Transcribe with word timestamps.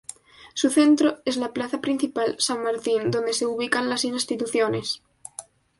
Su 0.55 0.71
centro 0.71 1.19
es 1.25 1.37
la 1.37 1.53
plaza 1.53 1.79
principal 1.79 2.35
"San 2.39 2.63
Martín" 2.63 3.11
donde 3.11 3.33
se 3.33 3.45
ubican 3.45 3.87
las 3.87 4.03
instituciones. 4.03 5.03